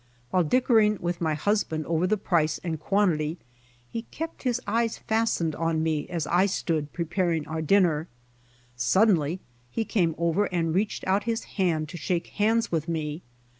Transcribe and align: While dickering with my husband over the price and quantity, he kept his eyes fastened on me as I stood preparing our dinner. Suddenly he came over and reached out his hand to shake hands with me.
While 0.31 0.43
dickering 0.45 0.97
with 0.99 1.21
my 1.21 1.35
husband 1.35 1.85
over 1.85 2.07
the 2.07 2.17
price 2.17 2.59
and 2.63 2.79
quantity, 2.79 3.37
he 3.87 4.01
kept 4.09 4.41
his 4.41 4.59
eyes 4.65 4.97
fastened 4.97 5.53
on 5.55 5.83
me 5.83 6.09
as 6.09 6.25
I 6.25 6.47
stood 6.47 6.91
preparing 6.91 7.45
our 7.47 7.61
dinner. 7.61 8.07
Suddenly 8.75 9.41
he 9.69 9.85
came 9.85 10.15
over 10.17 10.45
and 10.45 10.73
reached 10.73 11.05
out 11.05 11.25
his 11.25 11.43
hand 11.43 11.87
to 11.89 11.97
shake 11.97 12.25
hands 12.41 12.71
with 12.71 12.87
me. 12.87 13.21